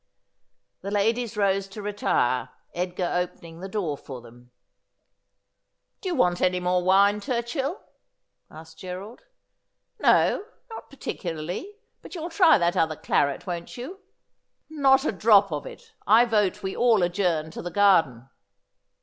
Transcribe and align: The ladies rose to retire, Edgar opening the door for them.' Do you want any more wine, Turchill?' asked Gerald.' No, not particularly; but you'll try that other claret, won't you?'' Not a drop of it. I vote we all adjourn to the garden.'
The 0.81 0.89
ladies 0.89 1.37
rose 1.37 1.67
to 1.67 1.79
retire, 1.83 2.49
Edgar 2.73 3.07
opening 3.15 3.59
the 3.59 3.69
door 3.69 3.95
for 3.95 4.19
them.' 4.19 4.49
Do 6.01 6.09
you 6.09 6.15
want 6.15 6.41
any 6.41 6.59
more 6.59 6.83
wine, 6.83 7.19
Turchill?' 7.21 7.83
asked 8.49 8.79
Gerald.' 8.79 9.21
No, 9.99 10.45
not 10.71 10.89
particularly; 10.89 11.75
but 12.01 12.15
you'll 12.15 12.31
try 12.31 12.57
that 12.57 12.75
other 12.75 12.95
claret, 12.95 13.45
won't 13.45 13.77
you?'' 13.77 13.99
Not 14.71 15.05
a 15.05 15.11
drop 15.11 15.51
of 15.51 15.67
it. 15.67 15.93
I 16.07 16.25
vote 16.25 16.63
we 16.63 16.75
all 16.75 17.03
adjourn 17.03 17.51
to 17.51 17.61
the 17.61 17.69
garden.' 17.69 18.27